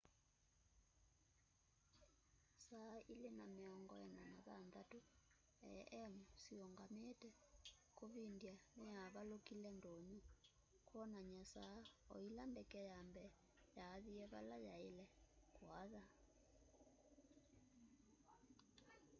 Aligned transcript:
saa 2.65 2.91
8:46 3.15 5.01
a.m 5.73 6.13
siungamite 6.43 7.29
kuvindya 7.97 8.53
niyavalukile 8.81 9.69
ndunyu 9.77 10.19
kwonany'a 10.87 11.43
saa 11.53 11.77
o 12.13 12.15
ila 12.27 12.43
ndeke 12.51 12.79
ya 12.91 12.99
mbee 13.09 13.31
yaathie 13.77 14.25
vala 14.33 14.55
yaaile 14.67 15.05
kuatha 15.55 16.01